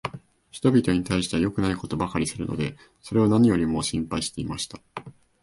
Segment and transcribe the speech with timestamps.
[0.49, 4.79] 人びとに対しては良くないことばかりするので、それを何よりも心配していました。